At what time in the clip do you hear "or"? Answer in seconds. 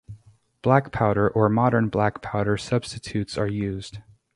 1.29-1.47